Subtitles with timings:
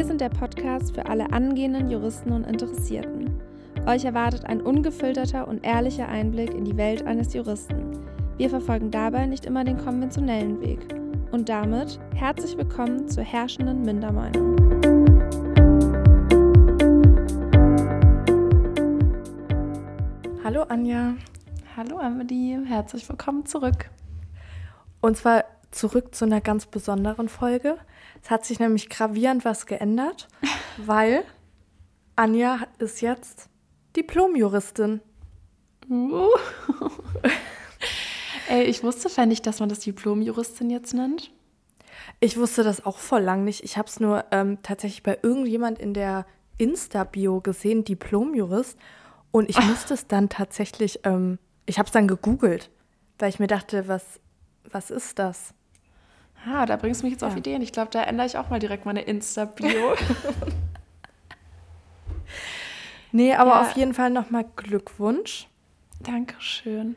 [0.00, 3.38] Wir sind der Podcast für alle angehenden Juristen und Interessierten.
[3.86, 7.98] Euch erwartet ein ungefilterter und ehrlicher Einblick in die Welt eines Juristen.
[8.38, 10.78] Wir verfolgen dabei nicht immer den konventionellen Weg.
[11.32, 14.56] Und damit herzlich willkommen zur herrschenden Mindermeinung.
[20.42, 21.12] Hallo Anja.
[21.76, 23.90] Hallo Amelie, herzlich willkommen zurück.
[25.02, 27.78] Und zwar zurück zu einer ganz besonderen Folge.
[28.22, 30.28] Es hat sich nämlich gravierend was geändert,
[30.76, 31.24] weil
[32.16, 33.48] Anja ist jetzt
[33.96, 35.00] Diplomjuristin.
[35.88, 36.28] Uh.
[38.48, 41.30] Ey, ich wusste fände ich, dass man das Diplomjuristin jetzt nennt.
[42.18, 43.62] Ich wusste das auch vor lang nicht.
[43.64, 46.26] Ich habe es nur ähm, tatsächlich bei irgendjemand in der
[46.58, 48.76] Insta-Bio gesehen, Diplomjurist.
[49.30, 52.70] Und ich musste es dann tatsächlich, ähm, ich habe es dann gegoogelt,
[53.18, 54.20] weil ich mir dachte, was,
[54.70, 55.54] was ist das?
[56.46, 57.28] Ah, da bringst du mich jetzt ja.
[57.28, 57.62] auf Ideen.
[57.62, 59.94] Ich glaube, da ändere ich auch mal direkt meine Insta-Bio.
[63.12, 63.60] nee, aber ja.
[63.62, 65.48] auf jeden Fall nochmal Glückwunsch.
[66.00, 66.96] Dankeschön.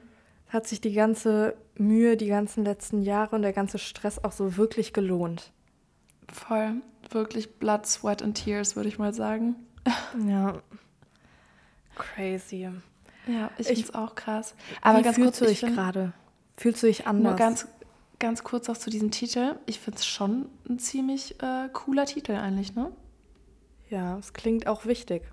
[0.50, 4.56] Hat sich die ganze Mühe, die ganzen letzten Jahre und der ganze Stress auch so
[4.56, 5.52] wirklich gelohnt.
[6.32, 6.76] Voll.
[7.10, 9.56] Wirklich Blood, Sweat and Tears, würde ich mal sagen.
[10.26, 10.62] Ja.
[11.96, 12.70] Crazy.
[13.28, 14.56] Ja, ich finde es auch krass.
[14.82, 16.14] Aber Wie ganz fühlst kurz, du dich gerade?
[16.58, 17.32] Fühlst du dich anders?
[17.32, 17.68] Nur ganz,
[18.20, 19.56] ganz kurz auch zu diesem Titel.
[19.66, 22.92] Ich finde es schon ein ziemlich äh, cooler Titel eigentlich, ne?
[23.90, 25.24] Ja, es klingt auch wichtig.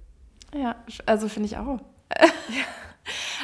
[0.54, 1.80] Ja, also finde ich auch.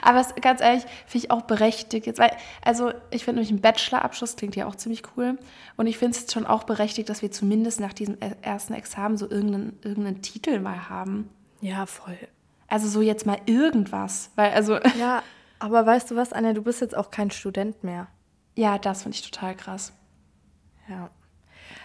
[0.02, 2.30] Aber es, ganz ehrlich, finde ich auch berechtigt jetzt, weil,
[2.62, 5.38] also ich finde nämlich ein Bachelorabschluss klingt ja auch ziemlich cool.
[5.76, 9.28] Und ich finde es schon auch berechtigt, dass wir zumindest nach diesem ersten Examen so
[9.28, 11.30] irgendeinen, irgendeinen Titel mal haben.
[11.60, 12.18] Ja, voll.
[12.68, 14.30] Also so jetzt mal irgendwas.
[14.36, 14.78] Weil, also.
[14.98, 15.22] Ja,
[15.58, 18.08] aber weißt du was, Anja, du bist jetzt auch kein Student mehr.
[18.56, 19.92] Ja, das finde ich total krass.
[20.88, 21.10] Ja.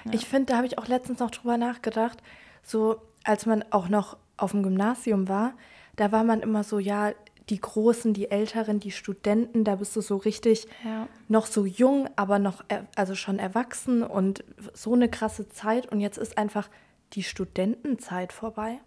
[0.06, 0.14] ja.
[0.14, 2.24] Ich finde, da habe ich auch letztens noch drüber nachgedacht,
[2.64, 5.54] so als man auch noch auf dem Gymnasium war,
[5.96, 7.12] da war man immer so, ja,
[7.50, 11.08] die Großen, die Älteren, die Studenten, da bist du so richtig ja.
[11.28, 12.64] noch so jung, aber noch,
[12.96, 14.44] also schon erwachsen und
[14.74, 15.92] so eine krasse Zeit.
[15.92, 16.70] Und jetzt ist einfach
[17.14, 18.80] die Studentenzeit vorbei.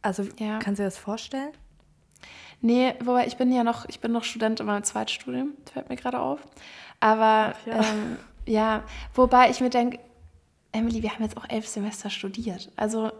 [0.00, 0.58] Also ja.
[0.60, 1.50] kannst du dir das vorstellen?
[2.64, 5.96] Nee, wobei ich bin ja noch, ich bin noch Student in meinem Zweitstudium, fällt mir
[5.96, 6.40] gerade auf.
[6.98, 7.74] Aber Ach, ja.
[7.80, 8.16] Ähm,
[8.46, 9.98] ja, wobei ich mir denke,
[10.72, 12.72] Emily, wir haben jetzt auch elf Semester studiert.
[12.74, 13.12] Also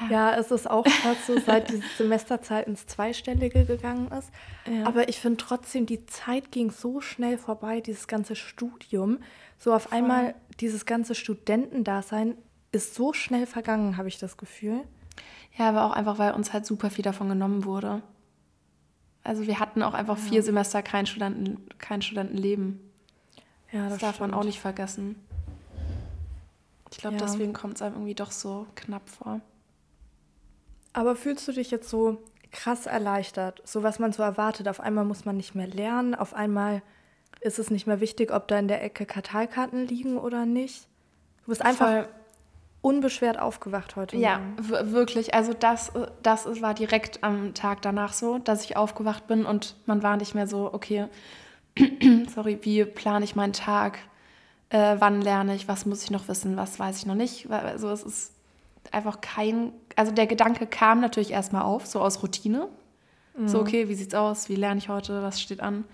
[0.00, 0.08] ja.
[0.08, 4.30] ja, es ist auch fast so, seit diese Semesterzeit ins Zweistellige gegangen ist.
[4.66, 4.86] Ja.
[4.86, 9.18] Aber ich finde trotzdem, die Zeit ging so schnell vorbei, dieses ganze Studium.
[9.58, 9.98] So auf Voll.
[9.98, 12.38] einmal, dieses ganze Studentendasein
[12.72, 14.80] ist so schnell vergangen, habe ich das Gefühl.
[15.58, 18.02] Ja, aber auch einfach, weil uns halt super viel davon genommen wurde.
[19.24, 20.24] Also wir hatten auch einfach ja.
[20.24, 22.80] vier Semester kein, Studenten, kein Studentenleben.
[23.70, 25.16] Ja, das, das darf man auch nicht vergessen.
[26.90, 27.22] Ich glaube, ja.
[27.22, 29.40] deswegen kommt es einem irgendwie doch so knapp vor.
[30.92, 34.68] Aber fühlst du dich jetzt so krass erleichtert, so was man so erwartet?
[34.68, 36.82] Auf einmal muss man nicht mehr lernen, auf einmal
[37.40, 40.86] ist es nicht mehr wichtig, ob da in der Ecke Karteikarten liegen oder nicht.
[41.44, 42.08] Du bist einfach Voll
[42.82, 44.16] unbeschwert aufgewacht heute.
[44.16, 45.34] Ja, wirklich.
[45.34, 50.02] Also das, das war direkt am Tag danach so, dass ich aufgewacht bin und man
[50.02, 51.06] war nicht mehr so, okay,
[52.34, 53.98] sorry, wie plane ich meinen Tag?
[54.68, 55.68] Äh, wann lerne ich?
[55.68, 56.56] Was muss ich noch wissen?
[56.56, 57.50] Was weiß ich noch nicht?
[57.50, 58.32] Also es ist
[58.90, 62.68] einfach kein, also der Gedanke kam natürlich erstmal auf, so aus Routine.
[63.36, 63.48] Mhm.
[63.48, 64.48] So, okay, wie sieht's aus?
[64.48, 65.22] Wie lerne ich heute?
[65.22, 65.84] Was steht an?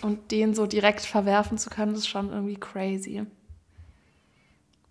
[0.00, 3.26] Und den so direkt verwerfen zu können, ist schon irgendwie crazy.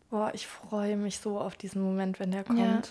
[0.09, 2.59] Boah, ich freue mich so auf diesen Moment, wenn der kommt.
[2.59, 2.81] Ja.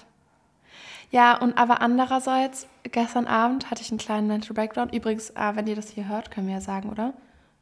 [1.11, 4.91] Ja, und aber andererseits, gestern Abend hatte ich einen kleinen Mental Breakdown.
[4.91, 7.15] Übrigens, äh, wenn ihr das hier hört, können wir ja sagen, oder?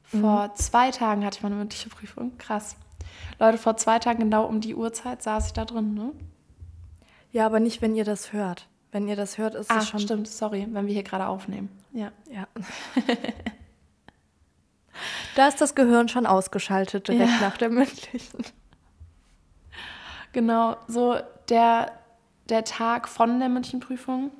[0.03, 0.57] Vor mhm.
[0.57, 2.37] zwei Tagen hatte ich meine mündliche Prüfung.
[2.39, 2.77] Krass.
[3.39, 6.13] Leute, vor zwei Tagen genau um die Uhrzeit saß ich da drin, ne?
[7.33, 8.69] Ja, aber nicht, wenn ihr das hört.
[8.93, 10.01] Wenn ihr das hört, ist ah, es schon.
[10.01, 11.69] stimmt, sorry, wenn wir hier gerade aufnehmen.
[11.93, 12.13] Ja.
[12.31, 12.47] Ja.
[15.35, 17.41] da ist das Gehirn schon ausgeschaltet direkt ja.
[17.41, 18.45] nach der mündlichen.
[20.35, 21.17] Genau, so
[21.49, 21.93] der,
[22.49, 24.33] der Tag von der Münchenprüfung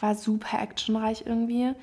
[0.00, 1.74] war super actionreich irgendwie,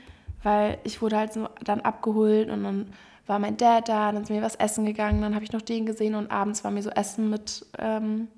[0.41, 2.93] weil ich wurde halt so dann abgeholt und dann
[3.27, 5.85] war mein Dad da, dann sind wir was essen gegangen, dann habe ich noch den
[5.85, 8.29] gesehen und abends war mir so Essen mit ähm,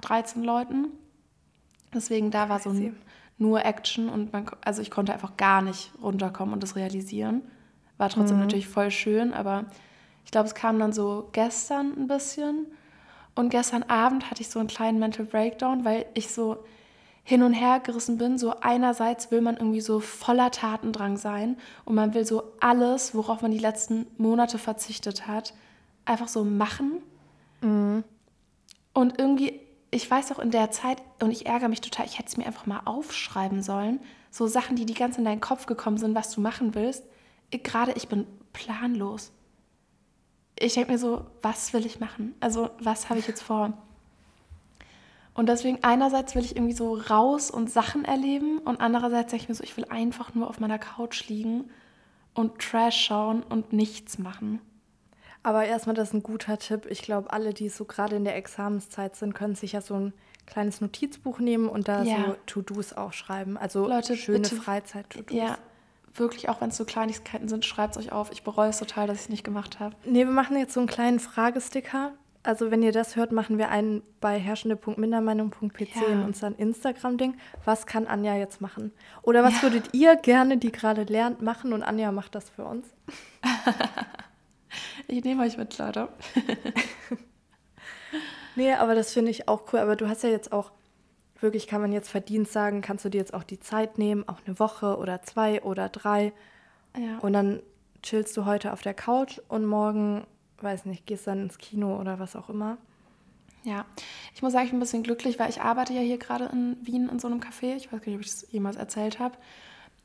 [0.00, 0.86] 13 Leuten.
[1.94, 2.74] Deswegen da war so
[3.36, 7.42] nur Action und man, also ich konnte einfach gar nicht runterkommen und das realisieren.
[7.98, 8.44] War trotzdem mhm.
[8.44, 9.66] natürlich voll schön, aber
[10.24, 12.68] ich glaube, es kam dann so gestern ein bisschen
[13.34, 16.64] und gestern Abend hatte ich so einen kleinen Mental Breakdown, weil ich so
[17.24, 18.36] hin und her gerissen bin.
[18.36, 23.42] So einerseits will man irgendwie so voller Tatendrang sein und man will so alles, worauf
[23.42, 25.54] man die letzten Monate verzichtet hat,
[26.04, 27.02] einfach so machen.
[27.60, 28.04] Mhm.
[28.92, 29.60] Und irgendwie
[29.92, 32.46] ich weiß auch in der Zeit, und ich ärgere mich total, ich hätte es mir
[32.46, 34.00] einfach mal aufschreiben sollen.
[34.30, 37.04] So Sachen, die die ganz in deinen Kopf gekommen sind, was du machen willst.
[37.50, 39.30] Gerade ich bin planlos.
[40.58, 42.34] Ich denke mir so, was will ich machen?
[42.40, 43.72] Also, was habe ich jetzt vor?
[45.34, 49.48] Und deswegen einerseits will ich irgendwie so raus und Sachen erleben und andererseits denke ich
[49.48, 51.70] mir so, ich will einfach nur auf meiner Couch liegen
[52.34, 54.60] und Trash schauen und nichts machen.
[55.42, 56.86] Aber erstmal, das ist ein guter Tipp.
[56.88, 60.12] Ich glaube, alle, die so gerade in der Examenszeit sind, können sich ja so ein
[60.46, 62.16] kleines Notizbuch nehmen und da ja.
[62.26, 63.56] so To-Dos aufschreiben.
[63.56, 65.36] Also Leute, schöne Freizeit-To-Dos.
[65.36, 65.58] Ja,
[66.14, 68.32] wirklich, auch wenn es so Kleinigkeiten sind, schreibt es euch auf.
[68.32, 69.94] Ich bereue es total, dass ich es nicht gemacht habe.
[70.04, 72.12] Nee, wir machen jetzt so einen kleinen Fragesticker.
[72.44, 76.06] Also wenn ihr das hört, machen wir einen bei herrschende.mindermeinung.pc ja.
[76.08, 77.36] in unserem Instagram-Ding.
[77.64, 78.92] Was kann Anja jetzt machen?
[79.22, 79.62] Oder was ja.
[79.62, 82.84] würdet ihr gerne, die gerade lernt, machen und Anja macht das für uns?
[85.06, 86.08] ich nehme euch mit, Leute.
[88.56, 89.78] nee, aber das finde ich auch cool.
[89.78, 90.72] Aber du hast ja jetzt auch,
[91.42, 94.38] wirklich kann man jetzt Verdienst sagen, kannst du dir jetzt auch die Zeit nehmen, auch
[94.46, 96.32] eine Woche oder zwei oder drei.
[96.96, 97.18] Ja.
[97.18, 97.60] Und dann
[98.02, 100.24] chillst du heute auf der Couch und morgen
[100.60, 102.78] weiß nicht, gehst dann ins Kino oder was auch immer.
[103.64, 103.84] Ja,
[104.34, 106.76] ich muss sagen, ich bin ein bisschen glücklich, weil ich arbeite ja hier gerade in
[106.82, 107.76] Wien in so einem Café.
[107.76, 109.36] Ich weiß gar nicht, ob ich das jemals erzählt habe.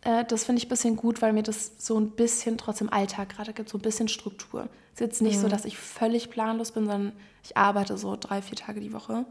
[0.02, 3.30] Äh, das finde ich ein bisschen gut, weil mir das so ein bisschen trotzdem Alltag
[3.30, 4.70] gerade gibt, so ein bisschen Struktur.
[4.94, 5.42] Es ist jetzt nicht mhm.
[5.42, 7.14] so, dass ich völlig planlos bin, sondern
[7.44, 9.26] ich arbeite so drei, vier Tage die Woche.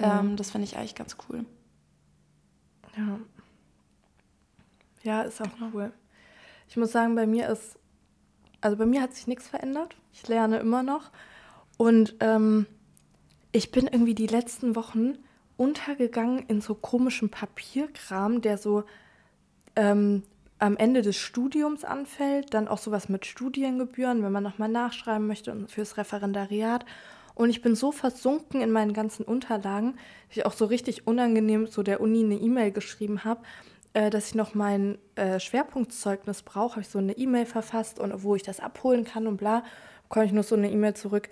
[0.00, 0.06] Mhm.
[0.06, 1.44] Ähm, das finde ich eigentlich ganz cool.
[2.96, 3.18] Ja.
[5.02, 5.92] Ja, ist auch cool.
[6.68, 7.80] Ich muss sagen, bei mir ist
[8.60, 9.96] also bei mir hat sich nichts verändert.
[10.12, 11.10] Ich lerne immer noch.
[11.76, 12.66] Und ähm,
[13.52, 15.14] ich bin irgendwie die letzten Wochen
[15.56, 18.84] untergegangen in so komischem Papierkram, der so
[19.76, 20.22] ähm,
[20.58, 22.52] am Ende des Studiums anfällt.
[22.52, 26.84] Dann auch sowas mit Studiengebühren, wenn man nochmal nachschreiben möchte und fürs Referendariat.
[27.40, 29.94] Und ich bin so versunken in meinen ganzen Unterlagen,
[30.28, 33.40] dass ich auch so richtig unangenehm so der Uni eine E-Mail geschrieben habe
[33.92, 38.22] äh, dass ich noch mein äh, Schwerpunktzeugnis brauche, habe ich so eine E-Mail verfasst und
[38.22, 39.64] wo ich das abholen kann und bla,
[40.04, 41.28] bekomme ich nur so eine E-Mail zurück.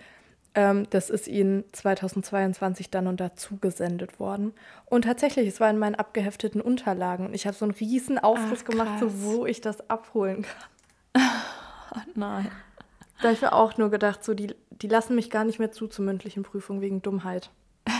[0.54, 4.54] Ähm, das ist Ihnen 2022 dann und dazu gesendet worden.
[4.86, 7.26] Und tatsächlich, es war in meinen abgehefteten Unterlagen.
[7.26, 11.22] Und ich habe so einen riesen Aufriss gemacht, so, wo ich das abholen kann.
[11.94, 12.50] oh nein.
[13.20, 15.72] Da habe ich mir auch nur gedacht, so, die, die lassen mich gar nicht mehr
[15.72, 17.50] zu zur mündlichen Prüfung wegen Dummheit.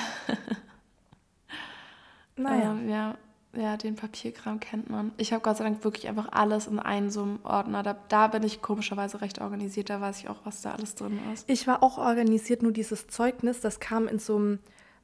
[2.37, 2.73] naja.
[2.73, 3.15] Ähm, ja,
[3.57, 5.13] ja, den Papierkram kennt man.
[5.17, 7.83] Ich habe Gott sei Dank wirklich einfach alles in einem so einem Ordner.
[7.83, 9.91] Da, da bin ich komischerweise recht organisiert.
[9.91, 11.49] Da weiß ich auch, was da alles drin ist.
[11.51, 14.59] Ich war auch organisiert, nur dieses Zeugnis, das kam in so einem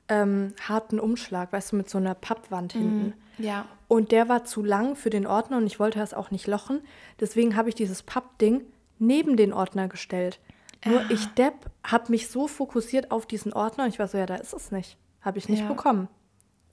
[0.08, 3.14] ähm, harten Umschlag, weißt du, mit so einer Pappwand mhm, hinten.
[3.38, 3.66] Mm, ja.
[3.88, 6.80] Und der war zu lang für den Ordner und ich wollte das auch nicht lochen.
[7.20, 8.62] Deswegen habe ich dieses Pappding
[9.06, 10.40] neben den Ordner gestellt.
[10.84, 11.06] Nur ah.
[11.08, 14.36] ich, Depp, habe mich so fokussiert auf diesen Ordner und ich war so, ja, da
[14.36, 14.98] ist es nicht.
[15.22, 15.68] Habe ich nicht ja.
[15.68, 16.08] bekommen.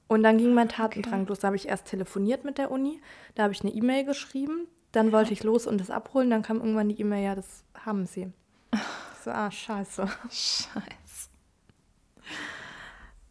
[0.08, 1.30] Und dann ging mein Tatendrang okay.
[1.30, 1.40] los.
[1.40, 3.00] Da habe ich erst telefoniert mit der Uni,
[3.36, 5.14] da habe ich eine E-Mail geschrieben, dann ja.
[5.14, 8.30] wollte ich los und das abholen, dann kam irgendwann die E-Mail, ja, das haben sie.
[9.24, 10.06] so, ah, scheiße.
[10.30, 11.30] Scheiße.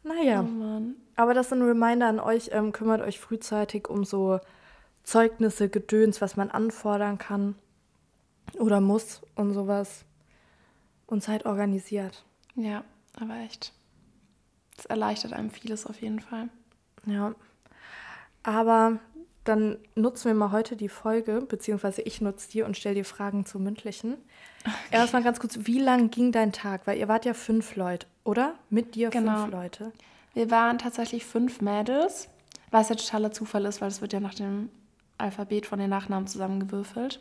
[0.03, 0.43] Naja.
[0.43, 0.81] Oh
[1.17, 4.41] Aber das ist ein Reminder an euch, ähm, kümmert euch frühzeitig um so
[5.03, 7.57] Zeugnisse, Gedöns, was man anfordern kann
[8.59, 10.05] oder muss und sowas.
[11.07, 12.25] Und seid organisiert.
[12.55, 12.85] Ja,
[13.21, 13.73] aber echt.
[14.77, 16.49] Das erleichtert einem vieles auf jeden Fall.
[17.05, 17.35] Ja.
[18.43, 18.99] Aber
[19.45, 23.47] dann nutzen wir mal heute die Folge, beziehungsweise ich nutze die und stelle dir Fragen
[23.47, 24.15] zu mündlichen.
[24.61, 24.73] Okay.
[24.91, 26.87] Erstmal ganz kurz, wie lang ging dein Tag?
[26.87, 28.55] Weil ihr wart ja fünf Leute, oder?
[28.69, 29.43] Mit dir genau.
[29.43, 29.93] fünf Leute.
[30.35, 32.29] Wir waren tatsächlich fünf Mädels,
[32.71, 34.71] was ja totaler Zufall ist, weil es wird ja nach dem
[35.19, 37.21] Alphabet von den Nachnamen zusammengewürfelt.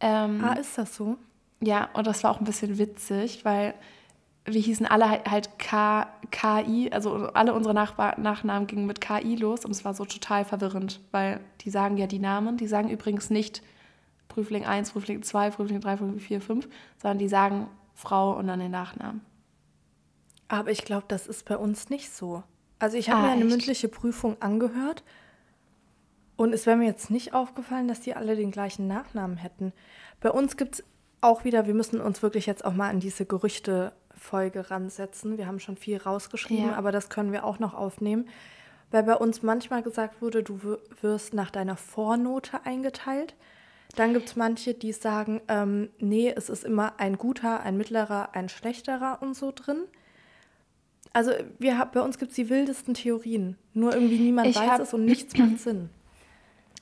[0.00, 1.16] Ähm, ah, ist das so?
[1.60, 3.74] Ja, und das war auch ein bisschen witzig, weil
[4.44, 9.64] wir hießen alle halt K, KI, also alle unsere Nach Nachnamen gingen mit KI los
[9.64, 13.30] und es war so total verwirrend, weil die sagen ja die Namen, die sagen übrigens
[13.30, 13.62] nicht
[14.28, 18.60] Prüfling 1, Prüfling 2, Prüfling 3, Prüfling 4, 5, sondern die sagen Frau und dann
[18.60, 19.20] den Nachnamen.
[20.48, 22.42] Aber ich glaube, das ist bei uns nicht so.
[22.78, 23.50] Also ich habe ah, mir eine echt?
[23.50, 25.04] mündliche Prüfung angehört
[26.40, 29.74] und es wäre mir jetzt nicht aufgefallen, dass die alle den gleichen Nachnamen hätten.
[30.20, 30.84] Bei uns gibt es
[31.20, 35.36] auch wieder, wir müssen uns wirklich jetzt auch mal an diese Gerüchte Folge ransetzen.
[35.36, 36.76] Wir haben schon viel rausgeschrieben, ja.
[36.76, 38.26] aber das können wir auch noch aufnehmen.
[38.90, 43.34] Weil bei uns manchmal gesagt wurde, du wirst nach deiner Vornote eingeteilt.
[43.94, 48.30] Dann gibt es manche, die sagen, ähm, nee, es ist immer ein guter, ein mittlerer,
[48.32, 49.82] ein schlechterer und so drin.
[51.12, 53.58] Also wir, bei uns gibt es die wildesten Theorien.
[53.74, 55.90] Nur irgendwie niemand ich weiß hab, es und nichts macht Sinn.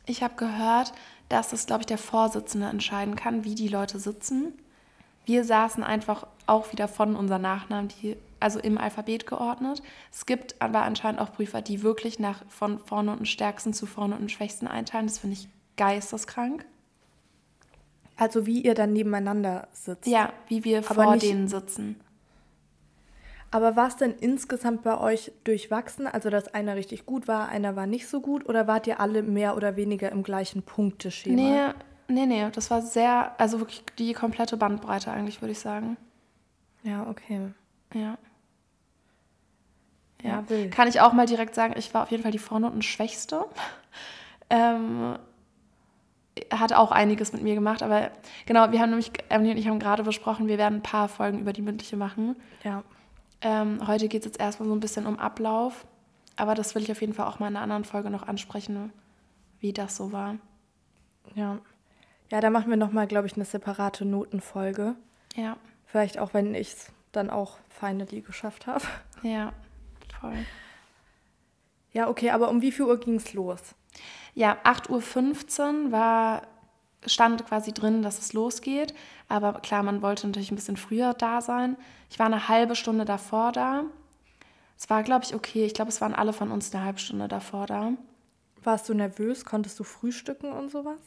[0.09, 0.93] Ich habe gehört,
[1.29, 4.55] dass es, glaube ich, der Vorsitzende entscheiden kann, wie die Leute sitzen.
[5.27, 9.83] Wir saßen einfach auch wieder von unseren Nachnamen, die also im Alphabet geordnet.
[10.11, 14.17] Es gibt aber anscheinend auch Prüfer, die wirklich nach von vorne und stärksten zu vorne
[14.17, 15.07] und schwächsten einteilen.
[15.07, 16.65] Das finde ich geisteskrank.
[18.17, 20.07] Also wie ihr dann nebeneinander sitzt.
[20.07, 22.01] Ja, wie wir Aber vor denen sitzen.
[23.51, 26.07] Aber war es denn insgesamt bei euch durchwachsen?
[26.07, 28.47] Also, dass einer richtig gut war, einer war nicht so gut?
[28.49, 31.35] Oder wart ihr alle mehr oder weniger im gleichen Punkteschema?
[31.37, 31.75] Nee,
[32.09, 35.97] nee, nee, das war sehr, also wirklich die komplette Bandbreite eigentlich, würde ich sagen.
[36.83, 37.49] Ja, okay.
[37.95, 38.19] Ja.
[40.23, 40.73] Ja, wild.
[40.73, 43.45] Kann ich auch mal direkt sagen, ich war auf jeden Fall die Vornoten schwächste.
[44.51, 45.19] Ähm,
[46.51, 48.11] hat auch einiges mit mir gemacht, aber
[48.47, 51.41] genau, wir haben nämlich, Emily und ich haben gerade besprochen, wir werden ein paar Folgen
[51.41, 52.35] über die mündliche machen.
[52.65, 52.83] Ja.
[53.41, 55.87] Ähm, heute geht es jetzt erstmal so ein bisschen um Ablauf,
[56.37, 58.93] aber das will ich auf jeden Fall auch mal in einer anderen Folge noch ansprechen,
[59.61, 60.37] wie das so war.
[61.35, 61.59] Ja.
[62.31, 64.97] Ja, da machen wir nochmal, glaube ich, eine separate Notenfolge.
[65.35, 65.57] Ja,
[65.89, 68.85] Vielleicht auch, wenn ich es dann auch finally geschafft habe.
[69.23, 69.53] ja,
[70.21, 70.37] voll.
[71.93, 73.61] Ja, okay, aber um wie viel Uhr ging es los?
[74.35, 76.43] Ja, 8.15 Uhr war,
[77.07, 78.95] stand quasi drin, dass es losgeht.
[79.29, 81.77] Aber klar, man wollte natürlich ein bisschen früher da sein.
[82.11, 83.85] Ich war eine halbe Stunde davor da.
[84.77, 85.65] Es war, glaube ich, okay.
[85.65, 87.93] Ich glaube, es waren alle von uns eine halbe Stunde davor da.
[88.63, 89.45] Warst du nervös?
[89.45, 90.99] Konntest du frühstücken und sowas?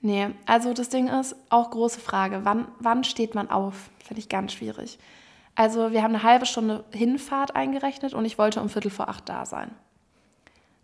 [0.00, 3.90] Nee, also das Ding ist, auch große Frage, wann, wann steht man auf?
[4.04, 4.98] Finde ich ganz schwierig.
[5.54, 9.28] Also wir haben eine halbe Stunde Hinfahrt eingerechnet und ich wollte um Viertel vor acht
[9.28, 9.70] da sein.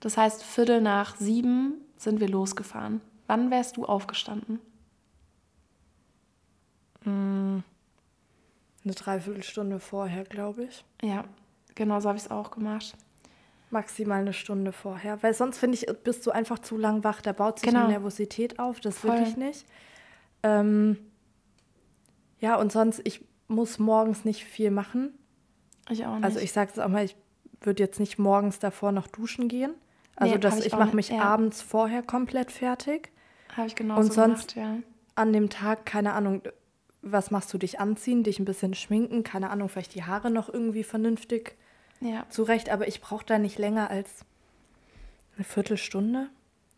[0.00, 3.00] Das heißt, Viertel nach sieben sind wir losgefahren.
[3.28, 4.58] Wann wärst du aufgestanden?
[7.04, 7.62] Eine
[8.85, 10.85] Dreiviertelstunde vorher, glaube ich.
[11.02, 11.25] Ja,
[11.75, 12.97] genau so habe ich es auch gemacht.
[13.70, 15.23] Maximal eine Stunde vorher.
[15.23, 17.20] Weil sonst finde ich, bist du einfach zu lang wach.
[17.20, 17.80] Da baut sich Genau.
[17.85, 18.80] eine Nervosität auf.
[18.80, 19.23] Das will Voll.
[19.23, 19.66] ich nicht.
[20.42, 20.97] Ähm,
[22.40, 25.12] ja, und sonst, ich muss morgens nicht viel machen.
[25.90, 26.25] Ich auch nicht.
[26.25, 27.16] Also ich sage es auch mal, ich
[27.61, 29.75] würde jetzt nicht morgens davor noch duschen gehen.
[30.16, 31.20] Also Nee, dass ich ich, mache mich ja.
[31.23, 33.11] abends vorher komplett fertig.
[33.56, 34.82] Habe ich genauso und sonst- gemacht, ja.
[35.14, 36.42] An dem Tag, keine Ahnung,
[37.02, 40.48] was machst du dich anziehen, dich ein bisschen schminken, keine Ahnung, vielleicht die Haare noch
[40.52, 41.56] irgendwie vernünftig
[42.00, 44.24] Ja, zurecht, aber ich brauche da nicht länger als
[45.36, 46.28] eine Viertelstunde,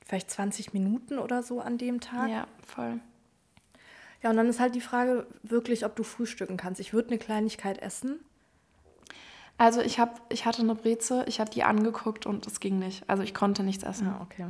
[0.07, 2.31] vielleicht 20 Minuten oder so an dem Tag.
[2.31, 3.01] ja, voll.
[4.23, 6.79] Ja, und dann ist halt die Frage wirklich, ob du frühstücken kannst.
[6.81, 8.21] Ich würde eine Kleinigkeit essen.
[9.57, 13.03] Also ich, hab, ich hatte eine Breze, ich habe die angeguckt und es ging nicht.
[13.09, 14.07] Also ich konnte nichts essen.
[14.09, 14.47] Ja, okay.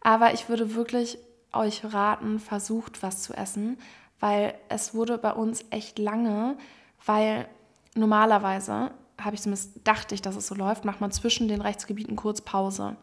[0.00, 1.18] Aber ich würde wirklich
[1.52, 3.78] euch raten, versucht was zu essen,
[4.20, 6.56] weil es wurde bei uns echt lange,
[7.04, 7.48] weil
[7.94, 8.90] normalerweise,
[9.20, 12.40] habe ich zumindest, dachte ich, dass es so läuft, macht man zwischen den Rechtsgebieten kurz
[12.40, 12.96] Pause.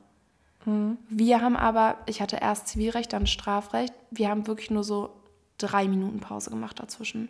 [1.09, 5.15] Wir haben aber, ich hatte erst Zivilrecht, dann Strafrecht, wir haben wirklich nur so
[5.59, 7.29] drei Minuten Pause gemacht dazwischen.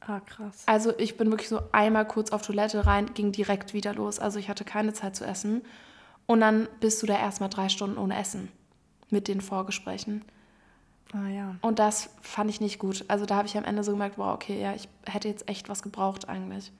[0.00, 0.62] Ah, krass.
[0.66, 4.18] Also ich bin wirklich so einmal kurz auf Toilette rein, ging direkt wieder los.
[4.18, 5.62] Also ich hatte keine Zeit zu essen.
[6.26, 8.48] Und dann bist du da erstmal drei Stunden ohne Essen
[9.10, 10.24] mit den Vorgesprächen.
[11.12, 11.54] Ah ja.
[11.60, 13.04] Und das fand ich nicht gut.
[13.08, 15.68] Also da habe ich am Ende so gemerkt, wow, okay, ja, ich hätte jetzt echt
[15.68, 16.72] was gebraucht eigentlich.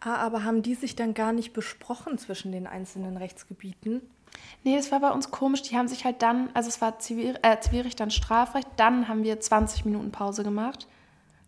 [0.00, 4.00] Ah, aber haben die sich dann gar nicht besprochen zwischen den einzelnen Rechtsgebieten?
[4.64, 5.62] Nee, es war bei uns komisch.
[5.62, 9.22] Die haben sich halt dann, also es war Zivil, äh, Zivilrecht, dann Strafrecht, dann haben
[9.22, 10.88] wir 20 Minuten Pause gemacht.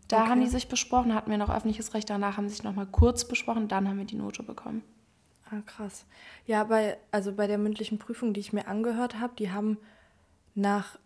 [0.09, 0.31] Da Okay.
[0.31, 3.27] haben die sich besprochen, hatten wir noch öffentliches Recht, danach haben sie sich nochmal kurz
[3.27, 4.83] besprochen, dann haben wir die Note bekommen.
[5.51, 6.05] Ah, krass.
[6.47, 9.79] Ja, bei, also bei der mündlichen Prüfung, die ich mir angehört habe, die haben
[10.55, 10.99] nach,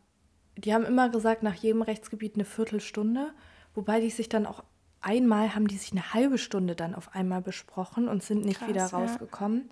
[0.65, 3.33] die haben immer gesagt, nach jedem Rechtsgebiet eine Viertelstunde,
[3.75, 4.65] wobei die sich dann auch
[5.00, 8.69] einmal haben die sich eine halbe Stunde dann auf einmal besprochen und sind nicht Krass,
[8.69, 8.99] wieder ja.
[8.99, 9.71] rausgekommen.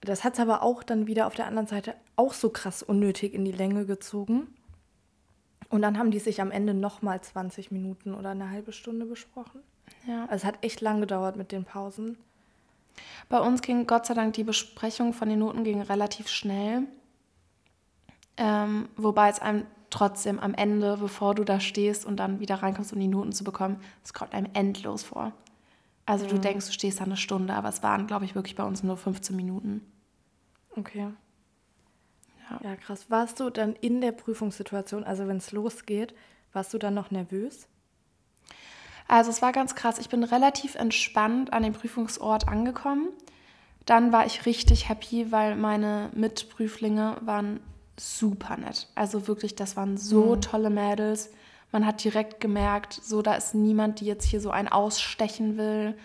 [0.00, 3.34] Das hat es aber auch dann wieder auf der anderen Seite auch so krass unnötig
[3.34, 4.54] in die Länge gezogen.
[5.70, 9.60] Und dann haben die sich am Ende nochmal 20 Minuten oder eine halbe Stunde besprochen.
[10.06, 10.24] Ja.
[10.26, 12.18] Also es hat echt lang gedauert mit den Pausen.
[13.28, 16.82] Bei uns ging Gott sei Dank die Besprechung von den Noten ging relativ schnell.
[18.36, 22.92] Ähm, wobei es einem trotzdem am Ende, bevor du da stehst und dann wieder reinkommst,
[22.92, 25.32] um die Noten zu bekommen, es kommt einem endlos vor.
[26.06, 28.64] Also du denkst, du stehst da eine Stunde, aber es waren, glaube ich, wirklich bei
[28.64, 29.80] uns nur 15 Minuten.
[30.76, 31.08] Okay.
[32.50, 32.60] Ja.
[32.62, 33.06] Ja, krass.
[33.08, 36.14] Warst du dann in der Prüfungssituation, also wenn es losgeht,
[36.52, 37.68] warst du dann noch nervös?
[39.08, 39.98] Also es war ganz krass.
[39.98, 43.08] Ich bin relativ entspannt an dem Prüfungsort angekommen.
[43.86, 47.60] Dann war ich richtig happy, weil meine Mitprüflinge waren
[47.98, 48.88] super nett.
[48.94, 51.30] Also wirklich, das waren so tolle Mädels.
[51.72, 55.96] Man hat direkt gemerkt, so da ist niemand, die jetzt hier so einen ausstechen will.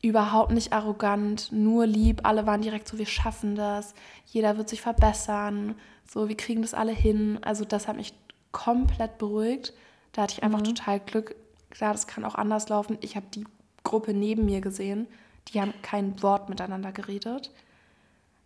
[0.00, 2.20] Überhaupt nicht arrogant, nur lieb.
[2.22, 3.94] Alle waren direkt so, wir schaffen das.
[4.26, 5.74] Jeder wird sich verbessern.
[6.08, 7.38] So, wir kriegen das alle hin.
[7.42, 8.14] Also das hat mich
[8.52, 9.72] komplett beruhigt.
[10.12, 11.34] Da hatte ich einfach total Glück.
[11.70, 12.98] Klar, das kann auch anders laufen.
[13.00, 13.44] Ich habe die
[13.84, 15.06] Gruppe neben mir gesehen,
[15.48, 17.50] die haben kein Wort miteinander geredet.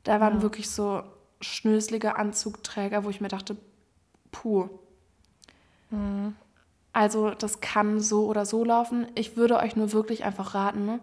[0.05, 0.43] Da waren ja.
[0.43, 1.03] wirklich so
[1.43, 3.57] schnöselige Anzugträger, wo ich mir dachte,
[4.31, 4.69] puh.
[5.91, 6.35] Mhm.
[6.93, 9.07] Also das kann so oder so laufen.
[9.15, 11.01] Ich würde euch nur wirklich einfach raten,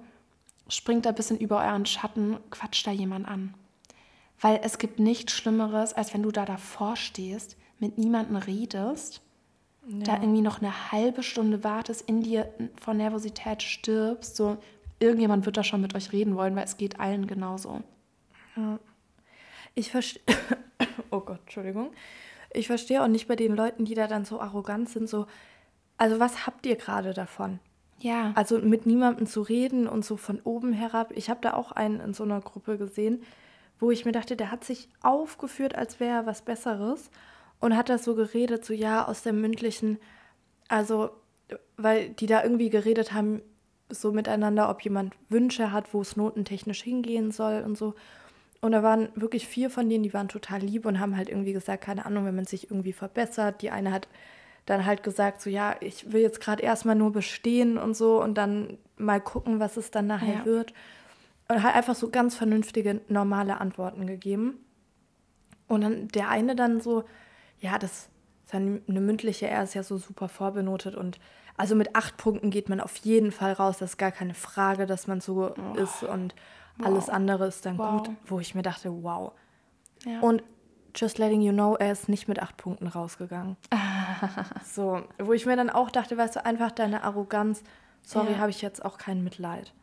[0.68, 3.54] springt da ein bisschen über euren Schatten, quatscht da jemand an.
[4.40, 9.22] Weil es gibt nichts Schlimmeres, als wenn du da davor stehst, mit niemandem redest,
[9.88, 10.04] ja.
[10.04, 14.36] da irgendwie noch eine halbe Stunde wartest, in dir vor Nervosität stirbst.
[14.36, 14.58] So,
[15.00, 17.82] irgendjemand wird da schon mit euch reden wollen, weil es geht allen genauso.
[18.56, 18.80] Ja.
[19.76, 20.24] Ich verstehe.
[21.12, 21.92] oh Gott, Entschuldigung.
[22.54, 25.28] Ich verstehe auch nicht bei den Leuten, die da dann so arrogant sind, so,
[25.98, 27.60] also was habt ihr gerade davon?
[28.00, 28.32] Ja.
[28.36, 31.12] Also mit niemandem zu reden und so von oben herab.
[31.16, 33.24] Ich habe da auch einen in so einer Gruppe gesehen,
[33.80, 37.10] wo ich mir dachte, der hat sich aufgeführt, als wäre er was Besseres
[37.60, 40.00] und hat das so geredet, so ja, aus der mündlichen,
[40.68, 41.12] also,
[41.78, 43.42] weil die da irgendwie geredet haben,
[43.90, 47.96] so miteinander, ob jemand Wünsche hat, wo es notentechnisch hingehen soll und so.
[48.62, 51.54] Und da waren wirklich vier von denen, die waren total lieb und haben halt irgendwie
[51.54, 53.62] gesagt, keine Ahnung, wenn man sich irgendwie verbessert.
[53.62, 54.08] Die eine hat
[54.66, 58.36] dann halt gesagt, so ja, ich will jetzt gerade erstmal nur bestehen und so und
[58.36, 60.46] dann mal gucken, was es dann nachher ja.
[60.46, 60.74] wird.
[61.48, 64.60] Und halt einfach so ganz vernünftige, normale Antworten gegeben.
[65.68, 67.06] Und dann der eine dann so,
[67.60, 68.10] ja, das
[68.46, 71.20] ist eine mündliche, er ist ja so super vorbenotet und
[71.56, 73.80] also mit acht Punkten geht man auf jeden Fall raus.
[73.80, 75.78] Das ist gar keine Frage, dass man so oh.
[75.78, 76.34] ist und
[76.80, 76.88] wow.
[76.88, 78.04] alles andere ist dann wow.
[78.04, 79.34] gut, wo ich mir dachte, wow.
[80.06, 80.20] Ja.
[80.22, 80.44] Und
[80.96, 83.58] just letting you know, er ist nicht mit acht Punkten rausgegangen.
[84.66, 87.64] so, wo ich mir dann auch dachte, weißt du, einfach deine Arroganz,
[88.02, 88.38] sorry, ja.
[88.40, 89.74] habe ich jetzt auch kein Mitleid.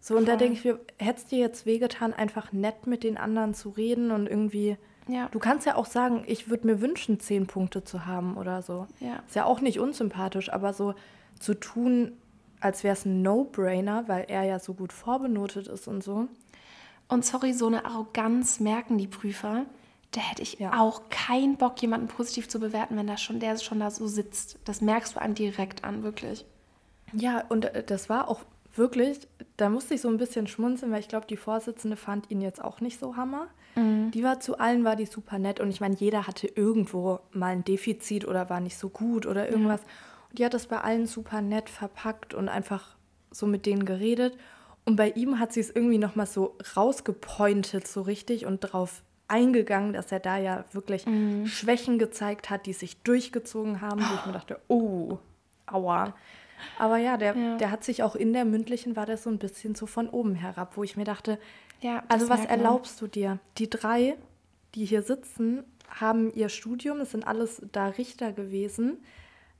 [0.00, 0.32] So, und Voll.
[0.32, 3.70] da denke ich mir, hätte es dir jetzt wehgetan, einfach nett mit den anderen zu
[3.70, 4.76] reden und irgendwie.
[5.08, 5.28] Ja.
[5.30, 8.86] Du kannst ja auch sagen, ich würde mir wünschen, zehn Punkte zu haben oder so.
[9.00, 9.22] Ja.
[9.26, 10.94] Ist ja auch nicht unsympathisch, aber so
[11.38, 12.12] zu tun,
[12.60, 16.28] als wäre es ein No-Brainer, weil er ja so gut vorbenotet ist und so.
[17.08, 19.66] Und sorry, so eine Arroganz merken die Prüfer.
[20.12, 20.80] Da hätte ich ja.
[20.80, 24.58] auch keinen Bock, jemanden positiv zu bewerten, wenn das schon, der schon da so sitzt.
[24.64, 26.44] Das merkst du an direkt an, wirklich.
[27.12, 28.40] Ja, und äh, das war auch
[28.74, 32.40] wirklich, da musste ich so ein bisschen schmunzeln, weil ich glaube, die Vorsitzende fand ihn
[32.40, 33.48] jetzt auch nicht so hammer.
[33.76, 34.10] Mhm.
[34.12, 35.60] Die war zu allen, war die super nett.
[35.60, 39.48] Und ich meine, jeder hatte irgendwo mal ein Defizit oder war nicht so gut oder
[39.48, 39.80] irgendwas.
[39.80, 39.86] Ja.
[40.32, 42.96] Die hat das bei allen super nett verpackt und einfach
[43.30, 44.36] so mit denen geredet.
[44.84, 49.92] Und bei ihm hat sie es irgendwie nochmal so rausgepointet, so richtig und drauf eingegangen,
[49.92, 51.46] dass er da ja wirklich mhm.
[51.46, 55.18] Schwächen gezeigt hat, die sich durchgezogen haben, wo ich mir dachte, oh,
[55.66, 56.14] aua.
[56.78, 57.56] Aber ja der, ja.
[57.56, 60.34] der hat sich auch in der mündlichen, war das so ein bisschen so von oben
[60.34, 61.38] herab, wo ich mir dachte,
[61.80, 63.38] ja, also was erlaubst du dir?
[63.56, 64.16] Die drei,
[64.74, 68.98] die hier sitzen, haben ihr Studium, es sind alles da Richter gewesen.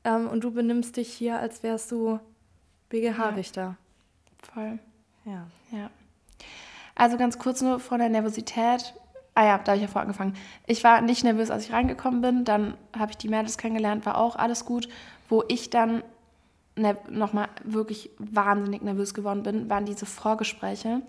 [0.04, 2.20] Ähm, und du benimmst dich hier, als wärst du
[2.88, 3.62] BGH-Richter.
[3.62, 3.76] Ja.
[4.52, 4.78] Voll.
[5.24, 5.46] Ja.
[5.70, 5.90] Ja.
[6.94, 8.94] Also ganz kurz nur von der Nervosität.
[9.34, 10.34] Ah ja, da habe ich ja vor angefangen.
[10.66, 12.44] Ich war nicht nervös, als ich reingekommen bin.
[12.44, 14.88] Dann habe ich die Mädels kennengelernt, war auch alles gut.
[15.28, 16.02] Wo ich dann
[17.08, 21.02] nochmal wirklich wahnsinnig nervös geworden bin, waren diese Vorgespräche.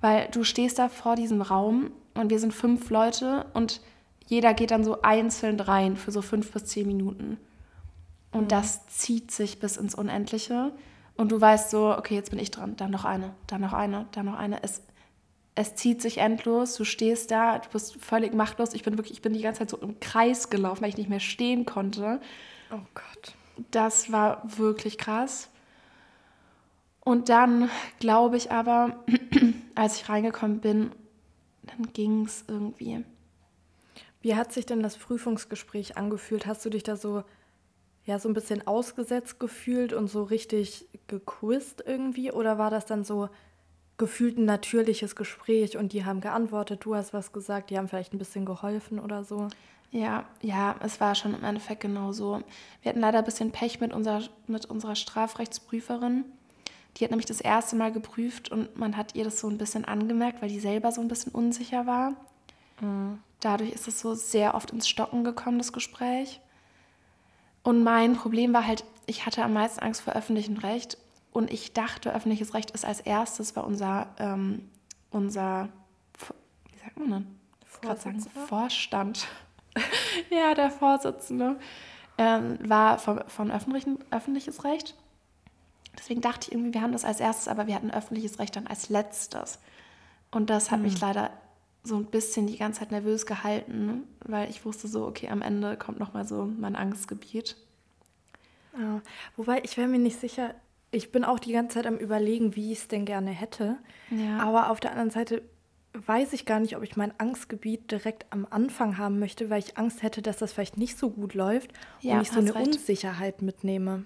[0.00, 3.80] Weil du stehst da vor diesem Raum und wir sind fünf Leute und
[4.26, 7.38] jeder geht dann so einzeln rein für so fünf bis zehn Minuten.
[8.36, 8.48] Und mhm.
[8.48, 10.72] das zieht sich bis ins Unendliche.
[11.16, 14.06] Und du weißt so, okay, jetzt bin ich dran, dann noch eine, dann noch eine,
[14.12, 14.62] dann noch eine.
[14.62, 14.82] Es,
[15.54, 18.74] es zieht sich endlos, du stehst da, du bist völlig machtlos.
[18.74, 21.08] Ich bin wirklich, ich bin die ganze Zeit so im Kreis gelaufen, weil ich nicht
[21.08, 22.20] mehr stehen konnte.
[22.70, 23.34] Oh Gott.
[23.70, 25.48] Das war wirklich krass.
[27.00, 29.02] Und dann glaube ich aber,
[29.74, 30.90] als ich reingekommen bin,
[31.62, 33.02] dann ging es irgendwie.
[34.20, 36.46] Wie hat sich denn das Prüfungsgespräch angefühlt?
[36.46, 37.24] Hast du dich da so,
[38.06, 42.32] ja, so ein bisschen ausgesetzt gefühlt und so richtig gequizt irgendwie?
[42.32, 43.28] Oder war das dann so,
[43.98, 48.12] gefühlt ein natürliches Gespräch und die haben geantwortet, du hast was gesagt, die haben vielleicht
[48.12, 49.48] ein bisschen geholfen oder so.
[49.90, 52.42] Ja, ja, es war schon im Endeffekt genau so.
[52.82, 56.24] Wir hatten leider ein bisschen Pech mit unserer, mit unserer Strafrechtsprüferin.
[56.96, 59.84] Die hat nämlich das erste Mal geprüft und man hat ihr das so ein bisschen
[59.84, 62.14] angemerkt, weil die selber so ein bisschen unsicher war.
[62.80, 63.18] Mhm.
[63.40, 66.40] Dadurch ist es so sehr oft ins Stocken gekommen, das Gespräch.
[67.66, 70.98] Und mein Problem war halt, ich hatte am meisten Angst vor öffentlichem Recht
[71.32, 74.70] und ich dachte, öffentliches Recht ist als erstes bei unser, ähm,
[75.10, 75.68] unser
[76.70, 77.96] wie sagt man denn?
[77.98, 79.26] Sagen, Vorstand.
[80.30, 81.58] ja, der Vorsitzende
[82.18, 84.94] ähm, war von, von öffentlichen, öffentliches Recht.
[85.98, 88.68] Deswegen dachte ich irgendwie, wir haben das als erstes, aber wir hatten öffentliches Recht dann
[88.68, 89.58] als letztes.
[90.30, 90.84] Und das hat mhm.
[90.84, 91.32] mich leider
[91.86, 95.76] so ein bisschen die ganze Zeit nervös gehalten, weil ich wusste so, okay, am Ende
[95.76, 97.56] kommt nochmal so mein Angstgebiet.
[98.78, 99.00] Ja.
[99.36, 100.54] Wobei, ich wäre mir nicht sicher,
[100.90, 103.76] ich bin auch die ganze Zeit am Überlegen, wie ich es denn gerne hätte.
[104.10, 104.38] Ja.
[104.38, 105.42] Aber auf der anderen Seite
[105.92, 109.78] weiß ich gar nicht, ob ich mein Angstgebiet direkt am Anfang haben möchte, weil ich
[109.78, 111.70] Angst hätte, dass das vielleicht nicht so gut läuft
[112.00, 113.06] Ja, und ich so eine recht.
[113.06, 114.04] Auch mitnehme.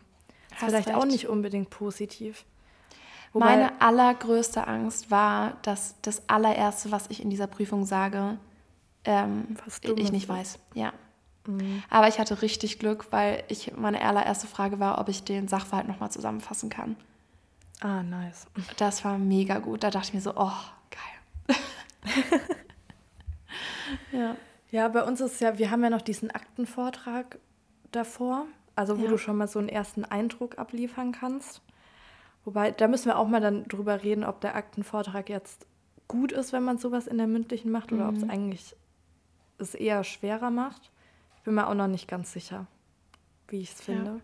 [0.51, 1.13] Das ist vielleicht auch recht.
[1.13, 2.45] nicht unbedingt positiv.
[3.33, 8.39] Meine allergrößte Angst war, dass das allererste, was ich in dieser Prüfung sage,
[9.05, 9.57] ähm,
[9.97, 10.59] ich nicht weiß.
[10.75, 10.93] Ja.
[11.89, 15.89] Aber ich hatte richtig Glück, weil ich meine allererste Frage war, ob ich den Sachverhalt
[15.89, 16.97] nochmal zusammenfassen kann.
[17.81, 18.47] Ah, nice.
[18.77, 19.83] Das war mega gut.
[19.83, 20.53] Da dachte ich mir so, oh,
[20.91, 21.57] geil.
[24.13, 24.37] ja.
[24.71, 27.39] Ja, bei uns ist ja, wir haben ja noch diesen Aktenvortrag
[27.91, 29.11] davor, also wo Ja.
[29.11, 31.61] du schon mal so einen ersten Eindruck abliefern kannst.
[32.45, 35.67] Wobei, da müssen wir auch mal dann drüber reden, ob der Aktenvortrag jetzt
[36.09, 38.75] gut ist, wenn man sowas in der mündlichen macht, oder ob es eigentlich
[39.59, 40.91] es eher schwerer macht.
[41.37, 42.67] Ich bin mir auch noch nicht ganz sicher,
[43.49, 44.21] wie ich es finde.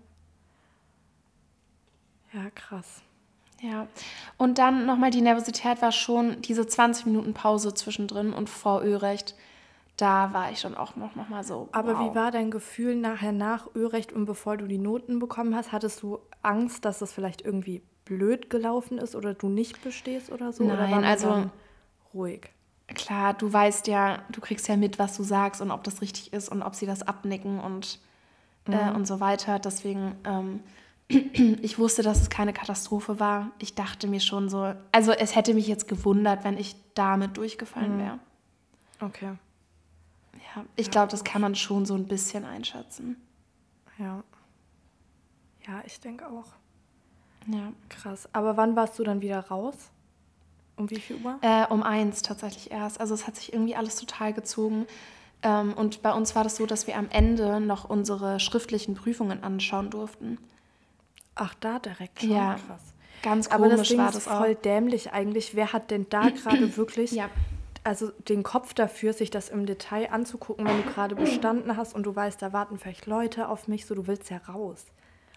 [2.33, 3.03] Ja, krass.
[3.61, 3.87] Ja.
[4.37, 9.35] Und dann nochmal die Nervosität war schon diese 20 Minuten Pause zwischendrin und Frau Örecht,
[9.97, 11.69] da war ich schon auch noch, noch mal so.
[11.73, 12.01] Aber wow.
[12.01, 15.73] wie war dein Gefühl nachher nach Örecht und bevor du die Noten bekommen hast?
[15.73, 20.53] Hattest du Angst, dass es vielleicht irgendwie blöd gelaufen ist oder du nicht bestehst oder
[20.55, 20.65] so?
[20.65, 21.51] oder Nein, man also-
[22.15, 22.49] ruhig.
[22.89, 26.33] Klar, du weißt ja, du kriegst ja mit, was du sagst und ob das richtig
[26.33, 27.99] ist und ob sie das abnicken und,
[28.69, 29.59] äh, und so weiter.
[29.59, 30.61] Deswegen, ähm,
[31.09, 33.51] ich wusste, dass es keine Katastrophe war.
[33.59, 37.99] Ich dachte mir schon so, also es hätte mich jetzt gewundert, wenn ich damit durchgefallen
[37.99, 38.19] wäre.
[39.01, 39.33] Okay,
[40.55, 43.17] Ja, ich glaube, das kann man schon so ein bisschen einschätzen.
[43.99, 44.23] ja.
[45.67, 46.47] Ja, ich denke auch.
[47.49, 47.73] Ja.
[47.89, 48.29] Krass.
[48.33, 49.75] Aber wann warst du dann wieder raus?
[50.77, 51.39] Um wie viel Uhr?
[51.43, 53.01] Äh, um eins tatsächlich erst.
[53.01, 54.87] Also es hat sich irgendwie alles total gezogen.
[55.43, 59.43] Ähm, und bei uns war das so, dass wir am Ende noch unsere schriftlichen Prüfungen
[59.43, 60.39] anschauen durften.
[61.35, 62.31] Ach, da direkt schon.
[62.31, 62.55] Ja.
[62.67, 62.83] Krass.
[63.23, 64.63] Ganz Aber das komisch Ding war ist das voll auch.
[64.63, 65.55] dämlich eigentlich.
[65.57, 67.29] Wer hat denn da gerade wirklich Ja.
[67.85, 72.03] also den Kopf dafür, sich das im Detail anzugucken, wenn du gerade bestanden hast und
[72.05, 74.85] du weißt, da warten vielleicht Leute auf mich, so du willst ja raus.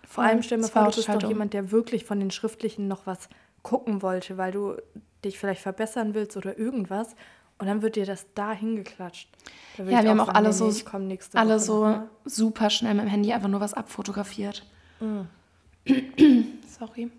[0.09, 2.31] Vor allem stell dir mal Das vor, du bist doch jemand, der wirklich von den
[2.31, 3.29] Schriftlichen noch was
[3.61, 4.75] gucken wollte, weil du
[5.23, 7.15] dich vielleicht verbessern willst oder irgendwas.
[7.59, 9.29] Und dann wird dir das da hingeklatscht.
[9.77, 10.73] Da Ja, wir haben auch alle so,
[11.33, 14.65] alle so super schnell mit dem Handy einfach nur was abfotografiert.
[14.99, 15.21] Mm.
[16.67, 17.11] Sorry.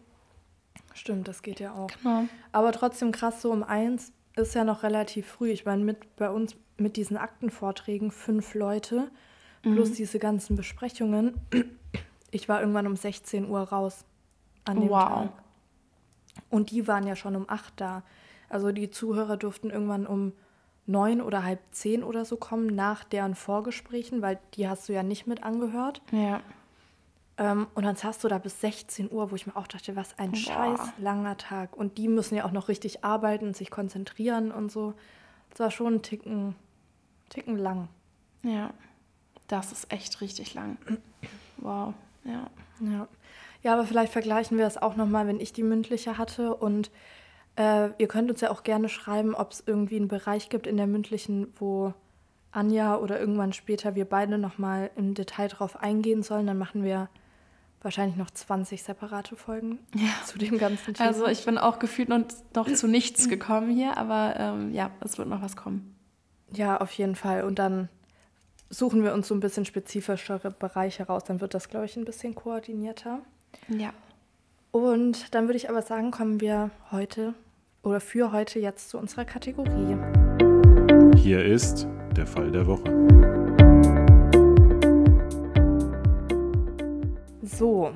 [0.93, 1.91] Stimmt, das geht ja auch.
[2.03, 2.25] Genau.
[2.51, 5.51] Aber trotzdem krass, so um eins ist ja noch relativ früh.
[5.51, 9.13] Ich meine, mit bei uns mit diesen Aktenvorträgen fünf Leute
[9.63, 11.35] plus diese ganzen Besprechungen.
[12.31, 14.05] Ich war irgendwann um 16 Uhr raus
[14.65, 15.09] an dem Wow.
[15.09, 15.29] Tag.
[16.49, 18.03] Und die waren ja schon um acht da.
[18.49, 20.33] Also die Zuhörer durften irgendwann um
[20.87, 25.03] neun oder halb zehn oder so kommen nach deren Vorgesprächen, weil die hast du ja
[25.03, 26.03] nicht mit angehört.
[26.11, 26.41] Ja.
[27.37, 30.19] Ähm, und dann saßt du da bis 16 Uhr, wo ich mir auch dachte, was
[30.19, 30.37] ein Boah.
[30.37, 31.77] scheiß langer Tag.
[31.77, 34.95] Und die müssen ja auch noch richtig arbeiten und sich konzentrieren und so.
[35.51, 36.55] Das war schon ein Ticken,
[37.29, 37.89] Ticken lang.
[38.43, 38.73] Ja.
[39.49, 40.77] Das ist echt richtig lang.
[41.57, 41.95] Wow.
[42.25, 42.51] Ja.
[42.81, 43.09] Ja.
[43.63, 46.55] ja, aber vielleicht vergleichen wir das auch nochmal, wenn ich die mündliche hatte.
[46.55, 46.91] Und
[47.57, 50.77] äh, ihr könnt uns ja auch gerne schreiben, ob es irgendwie einen Bereich gibt in
[50.77, 51.95] der mündlichen, wo
[52.53, 56.47] Anja oder irgendwann später wir beide nochmal im Detail drauf eingehen sollen.
[56.47, 57.09] Dann machen wir
[57.83, 59.79] wahrscheinlich noch 20 separate Folgen
[60.27, 61.09] zu dem ganzen Thema.
[61.09, 62.21] Also ich bin auch gefühlt noch,
[62.55, 65.95] noch zu nichts gekommen hier, aber ähm, ja, es wird noch was kommen.
[66.53, 67.45] Ja, auf jeden Fall.
[67.45, 67.89] Und dann
[68.71, 71.25] suchen wir uns so ein bisschen spezifischere Bereiche raus.
[71.25, 73.21] Dann wird das, glaube ich, ein bisschen koordinierter.
[73.69, 73.93] Ja.
[74.71, 77.35] Und dann würde ich aber sagen, kommen wir heute
[77.83, 79.97] oder für heute jetzt zu unserer Kategorie.
[81.17, 82.85] Hier ist der Fall der Woche.
[87.43, 87.93] So,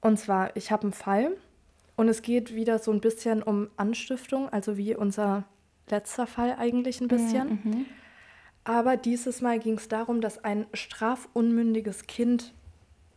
[0.00, 1.36] und zwar, ich habe einen Fall
[1.96, 5.44] und es geht wieder so ein bisschen um Anstiftung, also wie unser
[5.90, 7.86] letzter Fall eigentlich ein bisschen.
[8.64, 12.52] Aber dieses Mal ging es darum, dass ein strafunmündiges Kind,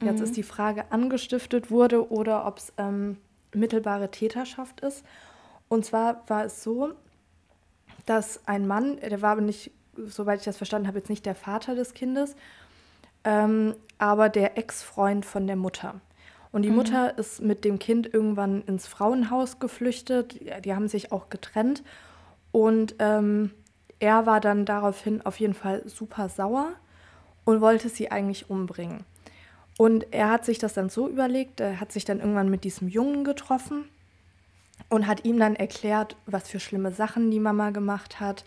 [0.01, 3.17] jetzt ist die Frage, angestiftet wurde oder ob es ähm,
[3.53, 5.03] mittelbare Täterschaft ist.
[5.67, 6.93] Und zwar war es so,
[8.05, 11.35] dass ein Mann, der war aber nicht, soweit ich das verstanden habe, jetzt nicht der
[11.35, 12.35] Vater des Kindes,
[13.23, 16.01] ähm, aber der Ex-Freund von der Mutter.
[16.51, 20.39] Und die Mutter ist mit dem Kind irgendwann ins Frauenhaus geflüchtet.
[20.39, 21.83] Die, die haben sich auch getrennt.
[22.51, 23.49] Und ähm,
[23.99, 26.73] er war dann daraufhin auf jeden Fall super sauer
[27.45, 29.05] und wollte sie eigentlich umbringen.
[29.77, 32.87] Und er hat sich das dann so überlegt, er hat sich dann irgendwann mit diesem
[32.87, 33.85] Jungen getroffen
[34.89, 38.45] und hat ihm dann erklärt, was für schlimme Sachen die Mama gemacht hat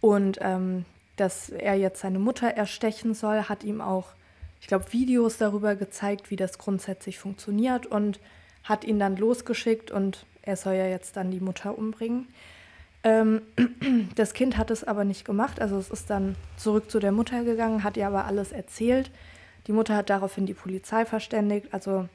[0.00, 0.84] und ähm,
[1.16, 4.08] dass er jetzt seine Mutter erstechen soll, hat ihm auch,
[4.60, 8.20] ich glaube, Videos darüber gezeigt, wie das grundsätzlich funktioniert und
[8.64, 12.28] hat ihn dann losgeschickt und er soll ja jetzt dann die Mutter umbringen.
[13.06, 13.42] Ähm,
[14.16, 17.44] das Kind hat es aber nicht gemacht, also es ist dann zurück zu der Mutter
[17.44, 19.12] gegangen, hat ihr aber alles erzählt.
[19.68, 22.08] Die Mutter hat daraufhin die Polizei verständigt, also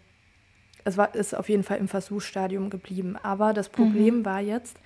[0.83, 3.17] es war, ist auf jeden Fall im Versuchsstadium geblieben.
[3.23, 4.25] Aber das Problem mhm.
[4.25, 4.77] war jetzt,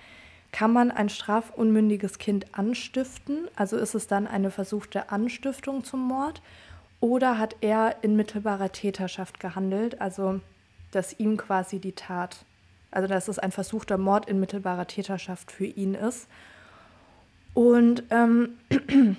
[0.52, 3.48] kann man ein strafunmündiges Kind anstiften?
[3.56, 6.40] Also ist es dann eine versuchte Anstiftung zum Mord?
[7.00, 10.00] Oder hat er in mittelbarer Täterschaft gehandelt?
[10.00, 10.40] Also,
[10.92, 12.44] dass ihm quasi die Tat,
[12.96, 16.28] also dass es ein versuchter Mord in mittelbarer Täterschaft für ihn ist.
[17.52, 18.56] Und ähm,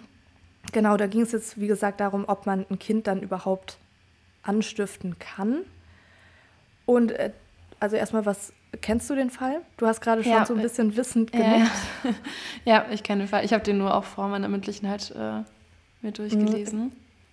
[0.71, 3.77] genau, da ging es jetzt, wie gesagt, darum, ob man ein Kind dann überhaupt
[4.41, 5.59] anstiften kann.
[6.87, 7.31] Und äh,
[7.79, 9.61] also erstmal, was kennst du den Fall?
[9.77, 11.71] Du hast gerade schon ja, so ein bisschen wissend genickt.
[12.03, 12.13] Ja,
[12.65, 12.85] ja.
[12.91, 13.45] ich kenne den Fall.
[13.45, 15.43] Ich habe den nur auch vor meiner mündlichen halt äh,
[16.01, 16.79] mir durchgelesen.
[16.79, 16.91] Mhm.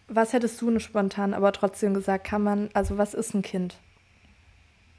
[0.08, 3.76] Was hättest du spontan aber trotzdem gesagt, kann man, also was ist ein Kind?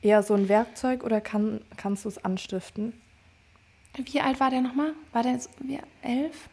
[0.05, 2.93] Eher so ein Werkzeug oder kann, kannst du es anstiften?
[3.97, 4.93] Wie alt war der nochmal?
[5.11, 6.47] War der so, wie, elf?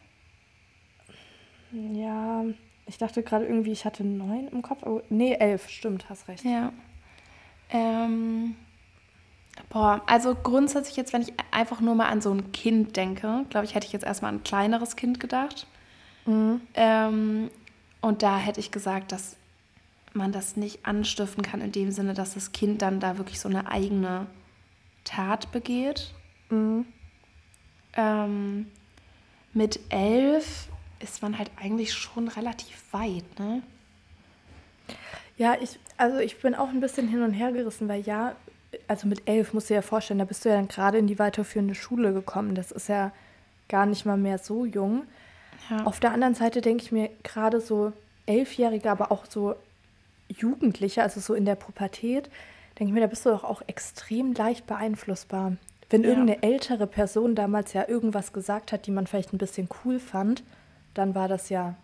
[1.70, 2.44] Ja,
[2.86, 4.82] ich dachte gerade irgendwie, ich hatte neun im Kopf.
[4.84, 6.44] Aber, nee, elf, stimmt, hast recht.
[6.44, 6.72] Ja.
[7.68, 8.56] Ähm,
[9.68, 13.66] boah, also grundsätzlich jetzt, wenn ich einfach nur mal an so ein Kind denke, glaube
[13.66, 15.66] ich, hätte ich jetzt erstmal an ein kleineres Kind gedacht.
[16.24, 16.62] Mhm.
[16.72, 17.50] Ähm,
[18.00, 19.36] und da hätte ich gesagt, dass
[20.14, 23.48] man das nicht anstiften kann in dem Sinne, dass das Kind dann da wirklich so
[23.48, 24.26] eine eigene
[25.04, 26.12] Tat begeht.
[26.50, 26.86] Mhm.
[27.94, 28.66] Ähm,
[29.52, 30.68] mit elf
[31.00, 33.62] ist man halt eigentlich schon relativ weit, ne?
[35.36, 38.36] Ja, ich, also ich bin auch ein bisschen hin und her gerissen, weil ja,
[38.86, 41.06] also mit elf musst du dir ja vorstellen, da bist du ja dann gerade in
[41.06, 42.54] die weiterführende Schule gekommen.
[42.54, 43.12] Das ist ja
[43.68, 45.04] gar nicht mal mehr so jung.
[45.70, 45.84] Ja.
[45.84, 47.92] Auf der anderen Seite denke ich mir gerade so
[48.26, 49.54] Elfjährige, aber auch so
[50.32, 52.30] Jugendliche, also so in der Pubertät,
[52.78, 55.56] denke ich mir, da bist du doch auch extrem leicht beeinflussbar.
[55.90, 56.08] Wenn ja.
[56.08, 60.42] irgendeine ältere Person damals ja irgendwas gesagt hat, die man vielleicht ein bisschen cool fand,
[60.94, 61.76] dann war das ja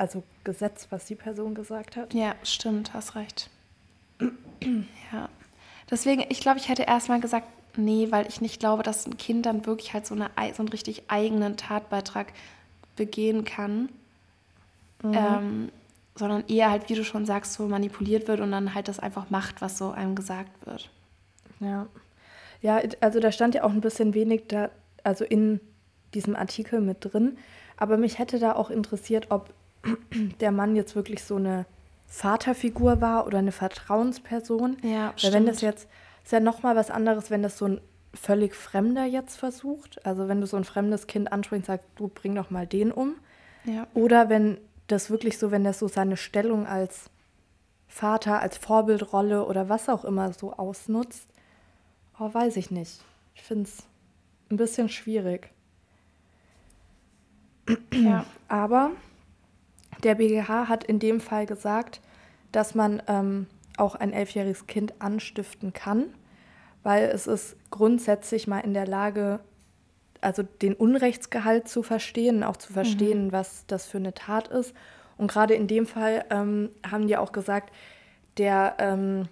[0.00, 2.14] also Gesetz, was die Person gesagt hat.
[2.14, 3.50] Ja, stimmt, hast recht.
[4.20, 5.28] ja.
[5.90, 9.44] Deswegen, ich glaube, ich hätte erstmal gesagt, nee, weil ich nicht glaube, dass ein Kind
[9.44, 12.32] dann wirklich halt so, eine, so einen richtig eigenen Tatbeitrag
[12.96, 13.90] begehen kann.
[15.02, 15.14] Mhm.
[15.14, 15.72] Ähm,
[16.14, 19.30] sondern eher halt, wie du schon sagst, so manipuliert wird und dann halt das einfach
[19.30, 20.90] macht, was so einem gesagt wird.
[21.60, 21.86] Ja.
[22.62, 24.70] Ja, also da stand ja auch ein bisschen wenig da,
[25.02, 25.60] also in
[26.14, 27.38] diesem Artikel mit drin.
[27.76, 29.54] Aber mich hätte da auch interessiert, ob
[30.40, 31.64] der Mann jetzt wirklich so eine
[32.06, 34.76] Vaterfigur war oder eine Vertrauensperson.
[34.82, 35.88] Ja, Weil wenn das jetzt,
[36.22, 37.80] ist ja nochmal was anderes, wenn das so ein
[38.12, 40.04] völlig Fremder jetzt versucht.
[40.04, 42.92] Also wenn du so ein fremdes Kind ansprichst und sagst, du bring doch mal den
[42.92, 43.14] um.
[43.64, 43.86] Ja.
[43.94, 44.58] Oder wenn
[44.92, 47.10] das wirklich so, wenn das so seine Stellung als
[47.88, 51.28] Vater, als Vorbildrolle oder was auch immer so ausnutzt.
[52.18, 53.00] Oh, weiß ich nicht.
[53.34, 53.84] Ich finde es
[54.50, 55.50] ein bisschen schwierig.
[57.92, 58.24] Ja.
[58.48, 58.90] Aber
[60.02, 62.00] der BGH hat in dem Fall gesagt,
[62.52, 66.06] dass man ähm, auch ein elfjähriges Kind anstiften kann,
[66.82, 69.40] weil es ist grundsätzlich mal in der Lage,
[70.20, 73.32] also den Unrechtsgehalt zu verstehen, auch zu verstehen, mhm.
[73.32, 74.74] was das für eine Tat ist.
[75.16, 77.72] Und gerade in dem Fall ähm, haben die auch gesagt,
[78.36, 79.28] der, ähm,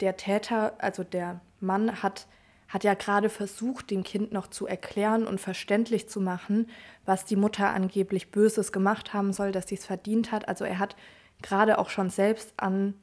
[0.00, 2.26] der Täter, also der Mann, hat,
[2.68, 6.68] hat ja gerade versucht, dem Kind noch zu erklären und verständlich zu machen,
[7.04, 10.48] was die Mutter angeblich Böses gemacht haben soll, dass sie es verdient hat.
[10.48, 10.96] Also er hat
[11.42, 12.94] gerade auch schon selbst an,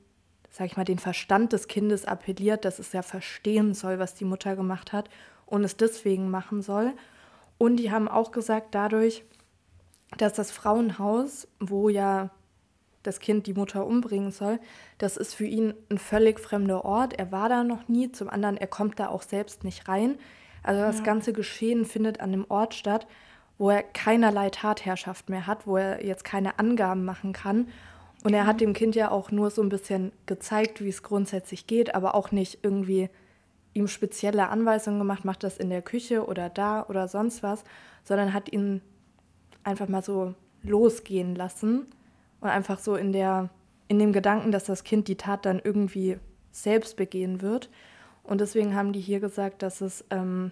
[0.49, 4.25] sag ich mal, den Verstand des Kindes appelliert, dass es ja verstehen soll, was die
[4.25, 5.09] Mutter gemacht hat
[5.45, 6.93] und es deswegen machen soll.
[7.57, 9.23] Und die haben auch gesagt, dadurch,
[10.17, 12.29] dass das Frauenhaus, wo ja
[13.03, 14.59] das Kind die Mutter umbringen soll,
[14.97, 17.13] das ist für ihn ein völlig fremder Ort.
[17.13, 18.11] Er war da noch nie.
[18.11, 20.17] Zum anderen, er kommt da auch selbst nicht rein.
[20.63, 21.03] Also das ja.
[21.03, 23.07] ganze Geschehen findet an einem Ort statt,
[23.57, 27.67] wo er keinerlei Tatherrschaft mehr hat, wo er jetzt keine Angaben machen kann.
[28.23, 31.67] Und er hat dem Kind ja auch nur so ein bisschen gezeigt, wie es grundsätzlich
[31.67, 33.09] geht, aber auch nicht irgendwie
[33.75, 37.63] ihm spezielle Anweisungen gemacht, macht das in der Küche oder da oder sonst was,
[38.03, 38.81] sondern hat ihn
[39.63, 40.33] einfach mal so
[40.63, 41.85] losgehen lassen
[42.39, 43.49] und einfach so in der
[43.87, 46.17] in dem Gedanken, dass das Kind die Tat dann irgendwie
[46.51, 47.69] selbst begehen wird.
[48.23, 50.51] Und deswegen haben die hier gesagt, dass es ähm,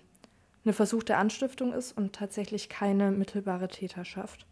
[0.64, 4.46] eine versuchte Anstiftung ist und tatsächlich keine mittelbare Täterschaft.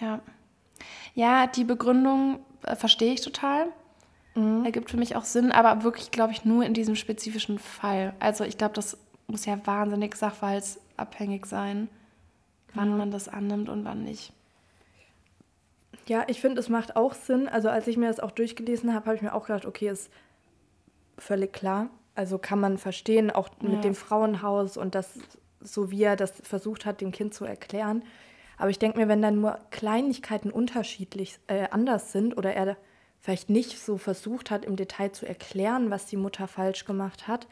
[0.00, 0.20] Ja.
[1.14, 3.66] Ja, die Begründung äh, verstehe ich total.
[4.40, 4.64] Mhm.
[4.64, 8.14] Ergibt für mich auch Sinn, aber wirklich, glaube ich, nur in diesem spezifischen Fall.
[8.20, 11.88] Also ich glaube, das muss ja wahnsinnig sachverhaltsabhängig sein,
[12.74, 12.96] wann ja.
[12.96, 14.32] man das annimmt und wann nicht.
[16.06, 17.48] Ja, ich finde, es macht auch Sinn.
[17.48, 20.10] Also als ich mir das auch durchgelesen habe, habe ich mir auch gedacht, okay, es
[21.18, 21.88] völlig klar.
[22.14, 23.80] Also kann man verstehen, auch mit Ja.
[23.80, 25.18] dem Frauenhaus und das,
[25.60, 28.02] so wie er das versucht hat, dem Kind zu erklären.
[28.58, 32.76] Aber ich denke mir, wenn dann nur Kleinigkeiten unterschiedlich äh, anders sind oder er
[33.20, 37.46] vielleicht nicht so versucht hat, im Detail zu erklären, was die Mutter falsch gemacht hat,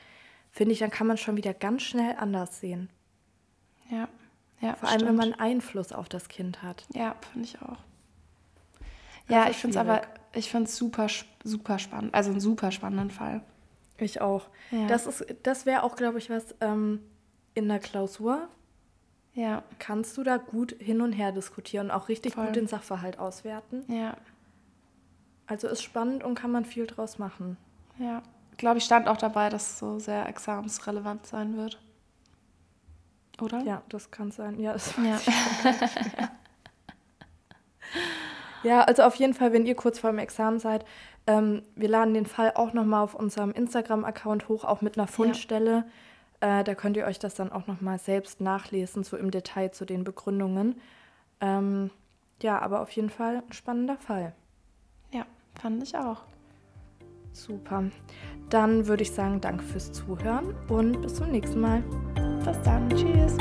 [0.51, 2.89] finde ich, dann kann man schon wieder ganz schnell anders sehen.
[3.91, 4.09] Ja.
[4.61, 5.19] Ja, Vor allem, wenn stimmt.
[5.19, 6.85] man Einfluss auf das Kind hat.
[6.93, 7.77] Ja, finde ich auch.
[9.29, 10.03] Das Ja, ich finde es aber,
[10.33, 11.07] ich finde es super,
[11.45, 12.13] super spannend.
[12.15, 13.43] Also einen super spannenden Fall.
[13.99, 14.49] Ich auch.
[14.73, 14.87] Ja.
[14.89, 17.01] Das, ist- das wäre auch, glaube ich, was ähm,
[17.55, 18.49] in der Klausur
[19.35, 22.47] Ja, kannst du da gut hin und her diskutieren und auch richtig Voll.
[22.47, 23.85] gut den Sachverhalt auswerten.
[23.93, 24.17] ja,
[25.49, 27.57] Also ist spannend und kann man viel draus machen.
[27.99, 28.23] ja.
[28.59, 31.81] Glaube ich, stand auch dabei, dass es so sehr examensrelevant sein wird.
[33.41, 33.63] Oder?
[33.63, 34.59] Ja, das kann sein.
[34.59, 35.21] Ja, das Ja.
[38.65, 40.85] Ja, also auf jeden Fall, wenn ihr kurz vor dem Examen seid,
[41.27, 45.85] ähm, wir laden den Fall auch nochmal auf unserem Instagram-Account hoch, auch mit einer Fundstelle.
[46.41, 49.85] Äh, da könnt ihr euch das dann auch nochmal selbst nachlesen, so im Detail zu
[49.85, 50.81] den Begründungen.
[51.41, 51.91] Ähm,
[52.43, 54.33] ja, aber auf jeden Fall ein spannender Fall.
[55.59, 56.23] Fand ich auch.
[57.33, 57.85] Super.
[58.51, 61.83] Dann würde ich sagen, danke fürs Zuhören und bis zum nächsten Mal.
[62.45, 62.89] Bis dann.
[62.91, 63.37] Tschüss.